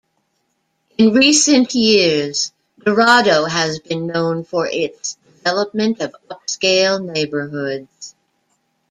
In 0.97 1.13
recent 1.13 1.75
years, 1.75 2.53
Dorado 2.83 3.45
has 3.45 3.77
been 3.77 4.07
known 4.07 4.43
for 4.43 4.65
its 4.65 5.15
development 5.37 6.01
of 6.01 6.15
upscale 6.27 6.99
neighborhoods. 6.99 8.15